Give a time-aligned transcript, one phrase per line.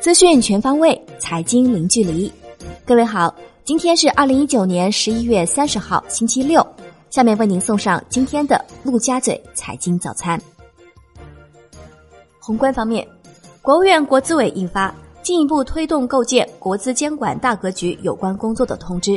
[0.00, 2.32] 资讯全方位，财经零距离。
[2.86, 6.66] 各位好，今天是二零一九年十一月三十号，星期六。
[7.10, 10.40] 下面为您送上今天的陆家嘴财经早餐。
[12.40, 13.06] 宏观方面，
[13.60, 14.88] 国务院国资委印发
[15.22, 19.10] 《进一步推动构建国资监管大格局有关工作的通知》，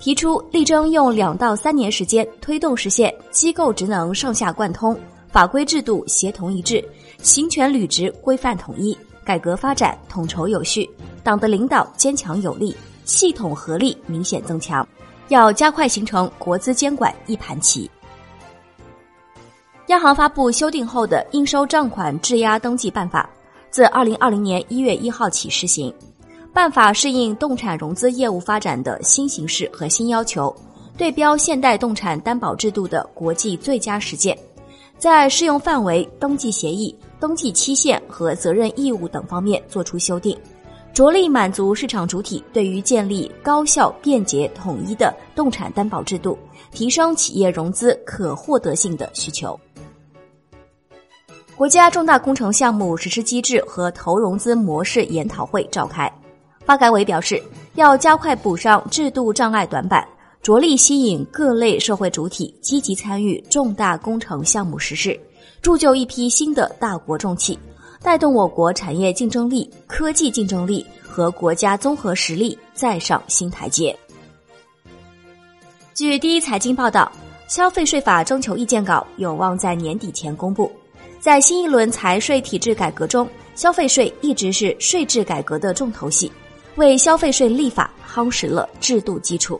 [0.00, 4.98] 提出力争用两到三年时间推动实现机构职能上下贯通、
[5.34, 6.80] 法规制度协同一致、
[7.20, 10.88] 行权履职规范统一、改革发展统筹有序、
[11.24, 12.72] 党的领导坚强有力、
[13.04, 14.86] 系统合力明显增强。
[15.30, 17.90] 要加快形成国资监管一盘棋。
[19.88, 23.28] 央行发布修订后的应收账款质押登记办法，
[23.70, 25.92] 自二零二零年一月一号起施行。
[26.52, 30.54] 办法适应动产融资业务发展的新形势和新要求，
[30.96, 34.38] 对标现代动产担保制度的国际最佳实践，
[35.04, 40.34] 在适用范围、登记协议、登记期限和责任义务等方面作出修订。
[40.94, 46.38] 着力满足市场主体对于建立高效、便捷、统一的动产担保制度、
[46.70, 49.60] 提升企业融资可获得性的需求。
[51.54, 56.10] 国家重大工程项目实施机制和投融资模式研讨会召开，
[56.64, 57.42] 发改委表示，
[57.74, 60.08] 要加快补上制度障碍短板，
[60.44, 65.18] 着力吸引各类社会主体积极参与重大工程项目实施，
[65.62, 67.58] 铸就一批新的大国重器。
[68.02, 73.98] 带动我国产业竞争力、科技竞争力和国家综合实力再上新台阶。
[75.94, 77.10] 据第一财经报道，
[77.48, 80.70] 消费税法征求意见稿有望在年底前公布。
[81.18, 86.30] 在新一轮财税体制改革中，消费税一直是税制改革的重头戏，
[86.76, 89.58] 为消费税立法夯实了制度基础。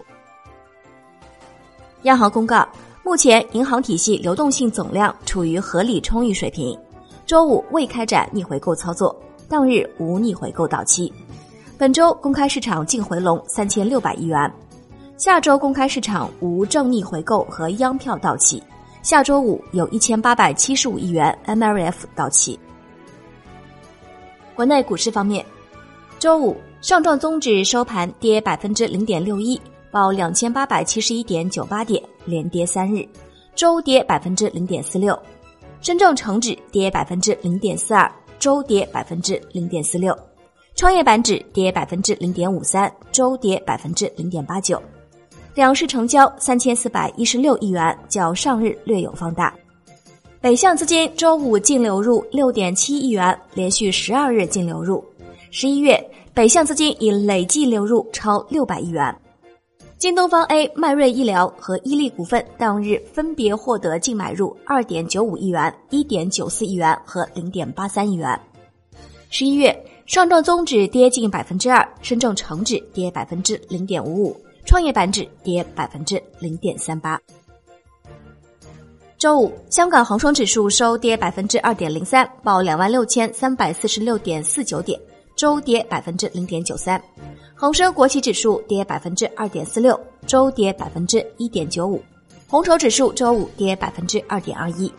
[2.04, 2.66] 央行公告，
[3.02, 6.78] 目前银行体系流动性总量处于合理充裕水平。
[7.24, 9.14] 周五未开展逆回购操作，
[9.48, 11.10] 当日无逆回购到期。
[11.78, 14.52] 本周公开市场净回笼三千六百亿元，
[15.16, 18.62] 下周公开市场无正逆回购和央票到期。
[19.02, 22.58] 下周五有一千八百七十五亿元 MLF 到期。
[24.54, 25.44] 国内股市方面，
[26.18, 29.58] 周五上证综指收盘跌百分之零点六一，
[29.94, 33.06] 报两千八百七十一点九八点，连跌三日，
[33.54, 35.16] 周跌百分之零点四六。
[35.80, 38.10] 深证成指跌百分之零点四二，
[38.40, 40.12] 周跌百分之零点四六；
[40.74, 44.82] 创业板指跌百分之零点五三，周跌百分之零点八九。
[45.54, 49.54] 两市成交三千四百一十六亿元，较上日略有放大。
[50.40, 55.04] 北向资金周五净流入六点七亿元，连续十二日净流入。
[55.52, 59.16] 十一月北向资金已累计流入超六百亿元。
[59.96, 68.38] 京东方 A、迈瑞医疗和伊利股份当日分别获得净买入二点九五亿元、一点九四亿元和零点八三亿元。
[69.30, 69.74] 十一月，
[70.04, 77.18] 上证综指跌近百分之二，深证成指跌百分之零点五五，创业板指跌百分之零点三八。
[79.16, 85.00] 周五，香港恒生指数收跌百分之二点零三，报两万六千三百四十六点四九点，
[85.34, 87.02] 周跌百分之零点九三。
[87.56, 92.00] 恒生国企指数跌百分之二点四六，周跌百分之一点九五；
[92.48, 94.92] 红筹指数周五跌百分之二点二一。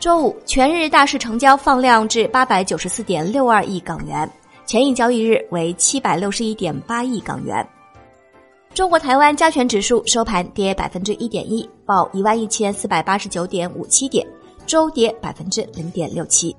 [0.00, 4.28] 周五全日大市成交放量至八百九十四点六二亿港元，
[4.66, 7.64] 前一交易日为七百六十一点八亿港元。
[8.74, 14.26] 中国台湾加权指数收盘跌百分之一点一，报一万一千四百八十九点五七点，
[14.66, 16.54] 周跌百分之零点六七。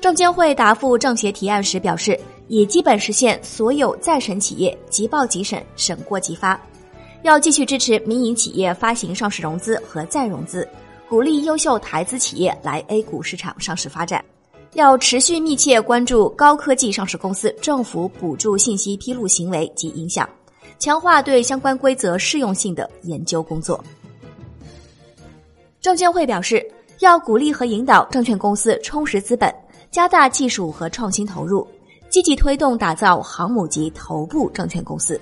[0.00, 2.18] 证监会答复政协提案时表示。
[2.48, 6.60] 已基本实现所有在审企业即报即审、审过即发，
[7.22, 10.66] 要继续支持民营企业发行上市融资和再融资，
[11.08, 14.24] 鼓励优秀台资企业来 A 股市场上市发展。
[14.74, 20.28] 要持续密切关注高科技上市公司政府补助信息披露行为及影响，
[20.78, 23.82] 强化对相关规则适用性的研究工作。
[25.80, 26.64] 证监会表示，
[27.00, 29.52] 要鼓励和引导证券公司充实资本，
[29.90, 31.66] 加大技术和创新投入。
[32.10, 35.20] 积极推动打造航母级头部证券公司，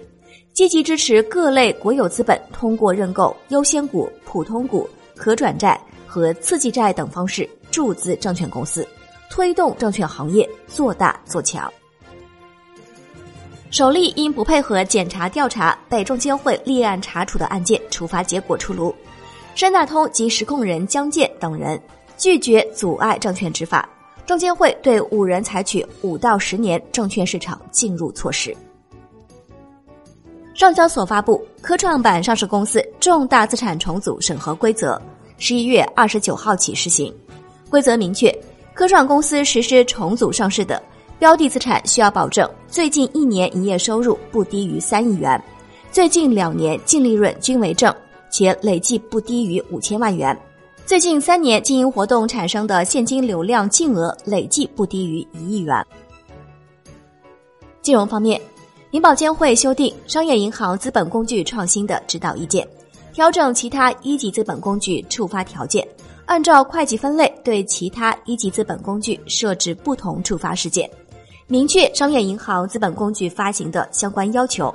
[0.53, 8.87] 积极支持各类国有资本通过认购优先股、普通股、可转债和刺激债等方式注资证券公司，
[9.29, 11.71] 推动证券行业做大做强。
[13.73, 18.95] 首例因不配合检查调查被证监会立案查处的案件处罚结果出炉，
[19.57, 21.79] 深大通及实控人江建等人
[22.17, 23.87] 拒绝阻碍证券执法。
[24.27, 28.55] 证监会对五人采取五到十年证券市场禁入措施。
[30.53, 35.01] 上交所发布科创板上市公司重大资产重组审核规则，
[35.39, 37.15] 十一月二十九号起实行。
[37.71, 38.37] 规则明确，
[38.75, 40.83] 科创公司实施重组上市的
[41.19, 45.41] 标的资产需要保证最近一年营业收入不低于三亿元，
[45.93, 47.95] 最近两年净利润均为正，
[48.31, 50.37] 且累计不低于五千万元。
[50.87, 55.85] 最近三年经营活动产生的现金流量净额累计不低于一亿元。
[57.83, 58.41] 金融方面，
[58.93, 62.65] 银保监会修订商业银行资本工具创新的指导意见，
[63.13, 65.85] 调整其他一级资本工具触发条件，
[66.25, 70.89] 按照会计分类对其他一级资本工具设置不同触发事件，
[71.49, 74.73] 明确商业银行资本工具发行的相关要求，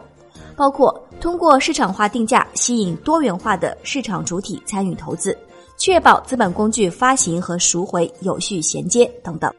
[0.58, 5.38] 包括通过市场化定价吸引多元化的市场主体参与投资。
[5.84, 9.52] 确保资本工具发行和赎回有序衔接等等。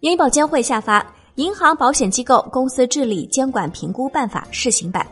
[0.00, 1.02] 银保监会下发
[1.34, 5.06] 《银行保险机构公司治理监管评估办法（试行版）》，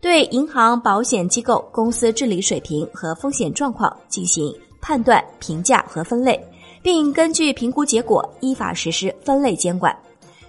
[0.00, 6.42] 对银行保险机构公司治理水平和风险状况进行判断、评价和分类，
[6.82, 9.94] 并根据评估结果依法实施分类监管。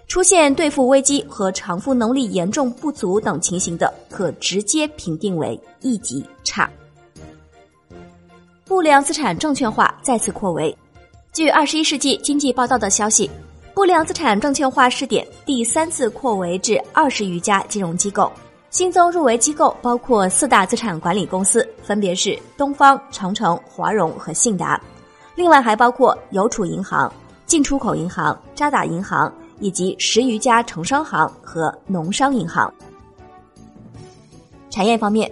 [0.07, 6.71] 出现兑付危机和偿付能力严重不足等情形的，可直接评定为一级差。
[8.73, 10.75] 不良资产证券化再次扩围。
[11.31, 13.29] 据《二十一世纪经济报道》的消息，
[13.71, 18.31] 不良资产证券化试点第三次扩围至二十余家金融机构，
[18.71, 24.81] 新增入围机构包括四大资产管理公司，分别是东方、长城、华融和信达，
[25.35, 27.13] 另外还包括邮储银行、
[27.45, 32.73] 进出口银行、渣打银行以及十余家城商行和农商银行。
[34.71, 35.31] 产业方面。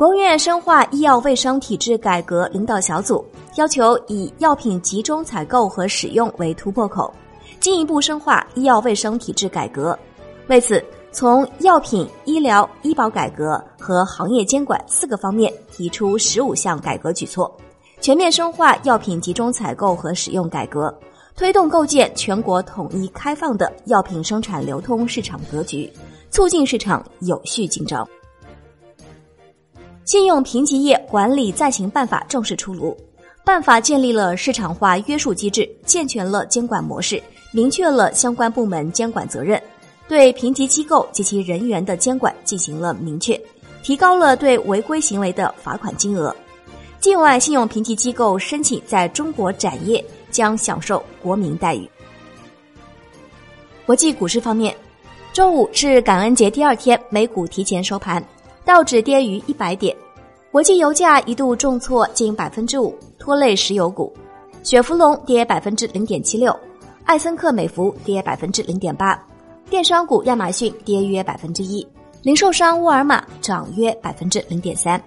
[0.00, 3.22] 国务院深化医药卫生体制改革领导小组
[3.56, 7.12] 要求以药品集中采购和使用为突破口，
[7.60, 9.98] 进一步深化医药卫生体制改革。
[10.46, 10.82] 为此，
[11.12, 17.54] 从药品、医疗、医保改革和行业监管四个方面提出十五项改革举措，
[18.00, 20.90] 全面深化药品集中采购和使用改革，
[21.36, 25.92] 推动构建全国统一开放的药品生产流通市场格局，
[26.30, 28.02] 促进市场有序竞争。
[30.04, 32.96] 信用评级业管理暂行办法正式出炉，
[33.44, 39.62] 办法建立了市场化约束机制，健全了监管模式，明确了相关部门监管责任，
[40.08, 43.40] 对评级机构及其人员的监管进行了明确，
[43.84, 46.34] 提高了对违规行为的罚款金额。
[46.98, 51.88] 境外信用评级机构申请在中国展业将享受国民待遇。
[53.86, 54.76] 国际股市方面，
[55.32, 58.22] 周五是感恩节第二天，美股提前收盘。
[58.70, 59.94] 道指跌逾一百点，
[60.52, 64.14] 国际油价一度重挫近百分之五，拖累石油股。
[64.62, 66.56] 雪佛龙跌百分之零点七六，
[67.04, 69.20] 艾森克美孚跌百分之零点八，
[69.68, 71.84] 电商股亚马逊跌约百分之一，
[72.22, 75.02] 零售商沃尔玛涨约百分之零点三。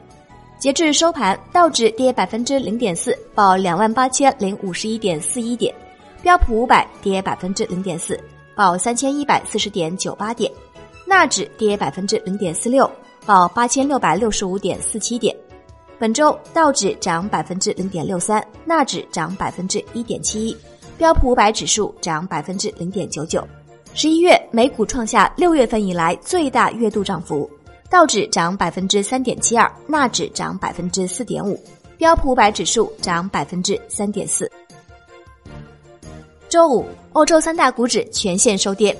[0.59, 5.73] 截至收盘，道指跌百分之零点四，报两万八千零五十一点四一点；
[6.21, 8.19] 标普五百跌百分之零点四，
[8.57, 10.51] 报三千一百四十点九八点；
[11.07, 12.91] 纳指跌百分之零点四六。
[13.25, 15.33] 报八千六百六十五点四七点，
[15.97, 20.57] 本周道指涨百分之零点六三，纳指涨百分之一点七一，
[20.97, 23.45] 标普五百指数涨百分之零点九九。
[23.93, 27.49] 十一月美股创下六月份以来最大月度涨幅，
[27.89, 31.57] 道指涨百分之三点七二，纳指涨百分之四点五，
[31.97, 34.51] 标普五百指数涨百分之三点四。
[36.49, 38.95] 周五，欧洲三大股指全线收跌，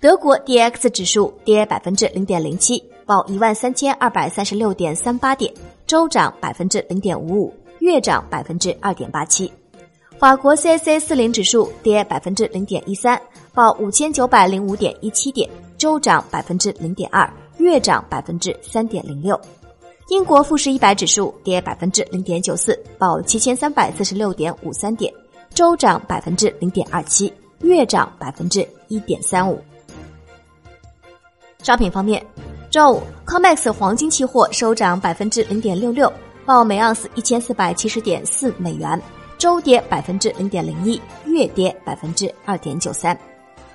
[0.00, 2.82] 德国 D X 指数跌百分之零点零七。
[3.08, 5.50] 报一万三千二百三十六点三八点，
[5.86, 9.50] 周涨百分之零点五五，月涨百分之二点八七。
[10.18, 13.18] 法国 c c 四零指数跌百分之零点一三，
[13.54, 15.48] 报五千九百零五点一七点，
[15.78, 19.40] 周涨百分之零点二，月涨百分之三点零六。
[20.10, 25.10] 英国富时一百指数跌百分之零点九四，报七千三百四十六点五三点，
[25.54, 29.58] 周涨百分之零点二七，月涨百分之一点三五。
[31.62, 32.22] 商品方面。
[32.78, 36.12] 周五，COMEX 黄金期货收涨百分之零点六六，
[36.46, 39.02] 报每盎司一千四百七十点四美元，
[39.36, 43.18] 周跌百分之零点零一，月跌百分之二点九三。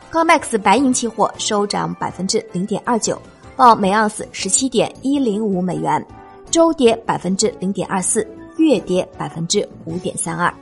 [0.10, 3.22] COMEX 白银期货收涨百分之零点二九，
[3.58, 6.02] 报每盎司十七点一零五美元，
[6.50, 10.54] 周跌百分之零点二四，月跌百分之五点三二。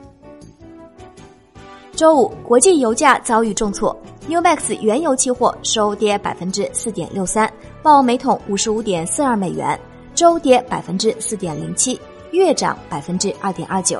[1.93, 3.95] 周五，国际油价遭遇重挫
[4.27, 7.47] ，NEWMAX 原油期货收跌百分之四点六三。
[7.83, 9.79] 报每桶五十五点四二美元，
[10.13, 11.99] 周跌百分之四点零七，
[12.31, 13.99] 月涨百分之二点二九。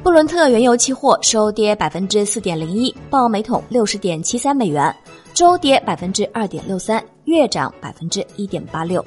[0.00, 4.94] 布伦特原油期货收跌百分之四点零一，报每桶六十点七三美元，
[5.34, 9.04] 周跌百分之二点六三，月涨百分之一点八六。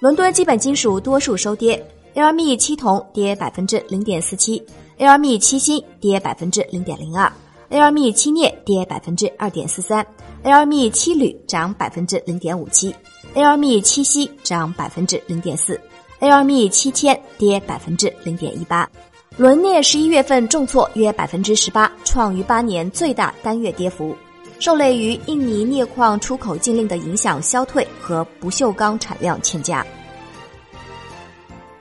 [0.00, 4.64] 伦敦基本金属多数收跌，，LME 七铜跌百分之零点四七
[4.98, 7.30] ，LME 七锌跌百分之零点零二
[7.68, 10.06] ，LME 七镍跌百分之二点四三
[10.44, 12.94] ，LME 七铝涨百分之零点五七
[13.34, 15.80] ，LME 七锡涨百分之零点四
[16.20, 18.88] ，LME 七铅跌百分之零点一八。
[19.36, 24.14] 伦镍十一月份重挫约百分之十八，创逾八年最大单月跌幅，
[24.60, 29.84] 受累于印尼镍矿出口禁令的影响消退和不锈钢产量欠佳。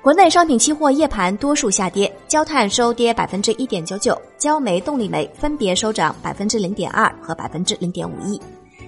[0.01, 8.41] 国内商品期货夜盘多数下跌，焦炭收跌百分之一点九九，焦煤、动力煤分别收涨百分之零点二和百分之零点五一，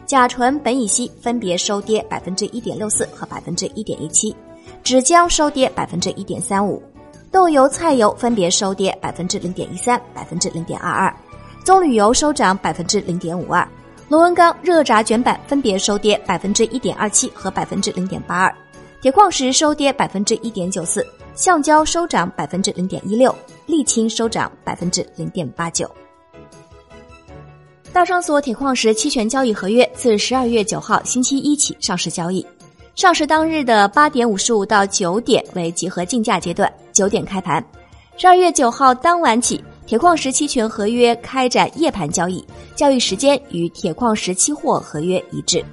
[0.05, 4.35] 甲醇、苯乙烯分别收跌百分之一点六四和百分之一点一七，
[4.83, 6.81] 纸浆收跌百分之一点三五。
[7.31, 11.13] 豆油、菜油分别收跌百分之零点一三、百分之零点二二，
[11.63, 13.67] 棕榈油收涨百分之零点五二，
[14.07, 18.55] 螺纹钢、热轧卷板分别收跌百分之一点二七和百分之零点八二，
[19.01, 23.35] 铁矿石收跌百分之一点九四，橡胶收涨百分之零点一六，
[23.67, 25.89] 沥青收涨百分之零点八九。
[27.95, 32.45] 大商所铁矿石期权交易合约自十二月九号星期一起上市交易。
[32.93, 37.65] 上市当日的八点五十五到九点为集合竞价阶段，九点开盘。
[38.17, 45.63] 十二月九号当晚起，铁矿石期权合约开展夜盘交易，交易时间与铁矿石期货合约一致。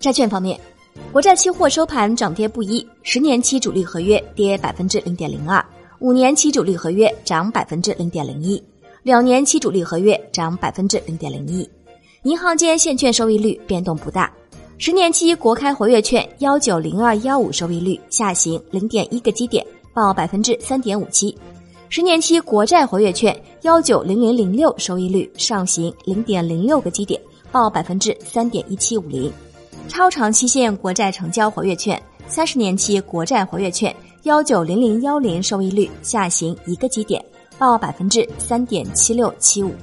[0.00, 0.58] 债券方面，
[1.12, 5.64] 国债期货收盘涨跌不一，十年期主力合约跌百分之零点零二，
[6.00, 8.60] 五年期主力合约涨百分之零点零一，
[9.04, 11.68] 两年期主力合约涨百分之零点零一。
[12.22, 14.32] 银行间现券收益率变动不大。
[14.78, 21.36] 十年期国开活跃券幺九零二幺五收益率下行零点一个基点，报百分之三点五七；
[21.90, 27.20] 十年期国债活跃券幺九零零零六收益率上行零点零六个基点，
[27.52, 29.30] 报百分之三点一七五零；
[29.86, 37.22] 超长期限国债成交活跃券三十年期国债活跃券幺九零零幺零收益率下行一个基点，
[37.58, 39.74] 报百分之三点七六七五。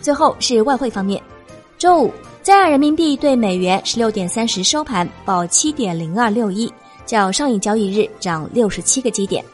[0.00, 1.22] 最后是外汇方面，
[1.78, 2.12] 周五。
[2.42, 6.72] 在岸人民币对美元十六点三十收盘报七点零二六一，
[7.04, 9.44] 较上一交易日涨六十七个基点。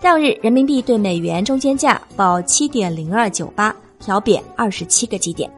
[0.00, 5.50] 当日人民币对美元中间价报七点零二九八，调贬二十七个基点。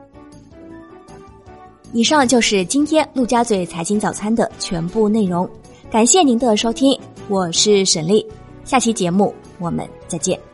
[1.92, 5.48] 以上就是今天陆家嘴财经早餐的全部内容，
[5.90, 6.98] 感谢您的收听，
[7.28, 8.26] 我是沈丽，
[8.64, 10.49] 下期节目我们再见。